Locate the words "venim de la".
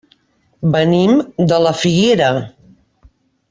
0.75-1.75